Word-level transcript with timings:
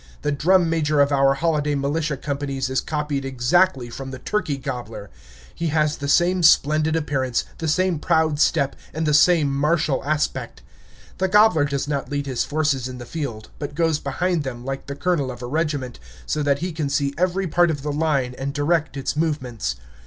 The 0.23 0.31
drum 0.31 0.67
major 0.67 0.99
of 0.99 1.11
our 1.11 1.35
holiday 1.35 1.75
militia 1.75 2.17
companies 2.17 2.71
is 2.71 2.81
copied 2.81 3.23
exactly 3.23 3.91
from 3.91 4.09
the 4.09 4.17
turkey 4.17 4.57
gobbler; 4.57 5.11
he 5.53 5.67
has 5.67 5.97
the 5.97 6.07
same 6.07 6.41
splendid 6.41 6.95
appearance, 6.95 7.45
the 7.59 7.67
same 7.67 7.99
proud 7.99 8.39
step, 8.39 8.75
and 8.95 9.05
the 9.05 9.13
same 9.13 9.53
martial 9.55 10.03
aspect. 10.03 10.63
The 11.19 11.27
gobbler 11.27 11.65
does 11.65 11.87
not 11.87 12.09
lead 12.09 12.25
his 12.25 12.43
forces 12.43 12.87
in 12.87 12.97
the 12.97 13.05
field, 13.05 13.51
but 13.59 13.75
goes 13.75 13.99
behind 13.99 14.41
them, 14.41 14.65
like 14.65 14.87
the 14.87 14.95
colonel 14.95 15.29
of 15.29 15.43
a 15.43 15.45
regiment, 15.45 15.99
so 16.25 16.41
that 16.41 16.59
he 16.65 16.71
can 16.71 16.89
see 16.89 17.13
every 17.15 17.45
part 17.45 17.69
of 17.69 17.83
the 17.83 17.91
line 17.91 18.33
and 18.39 18.55
direct 18.55 18.97
its 18.97 19.15
movements. 19.15 19.75